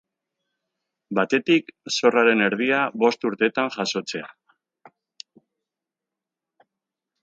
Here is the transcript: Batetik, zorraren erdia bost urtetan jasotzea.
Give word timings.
Batetik, 1.19 1.69
zorraren 1.97 2.43
erdia 2.47 2.81
bost 3.05 3.29
urtetan 3.31 3.71
jasotzea. 3.79 4.35